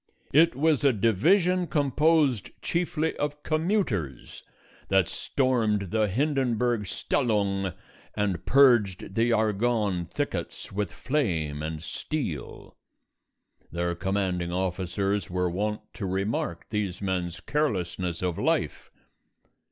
It 0.33 0.55
was 0.55 0.83
a 0.83 0.93
Division 0.93 1.67
composed 1.67 2.59
chiefly 2.63 3.15
of 3.17 3.43
commuters 3.43 4.41
that 4.89 5.07
stormed 5.07 5.91
the 5.91 6.07
Hindenburg 6.07 6.85
Stellung 6.87 7.75
and 8.15 8.43
purged 8.43 9.13
the 9.13 9.31
Argonne 9.31 10.05
thickets 10.05 10.71
with 10.71 10.91
flame 10.91 11.61
and 11.61 11.83
steel. 11.83 12.75
Their 13.71 13.93
commanding 13.93 14.51
officers 14.51 15.29
were 15.29 15.51
wont 15.51 15.81
to 15.93 16.07
remark 16.07 16.65
these 16.71 16.99
men's 16.99 17.39
carelessness 17.39 18.23
of 18.23 18.39
life. 18.39 18.89